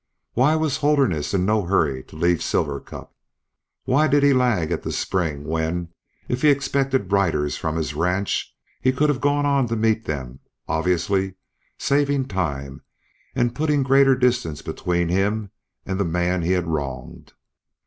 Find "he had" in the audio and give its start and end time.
16.41-16.65